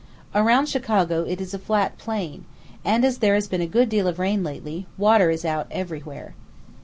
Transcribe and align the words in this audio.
Around 0.33 0.65
Chicago 0.65 1.25
it 1.25 1.39
is 1.39 1.53
a 1.53 1.59
flat 1.59 1.99
plain, 1.99 2.45
and, 2.83 3.05
as 3.05 3.19
there 3.19 3.35
has 3.35 3.47
been 3.47 3.61
a 3.61 3.67
good 3.67 3.87
deal 3.87 4.07
of 4.07 4.17
rain 4.17 4.43
lately, 4.43 4.87
water 4.97 5.29
is 5.29 5.45
out 5.45 5.67
everywhere. 5.69 6.33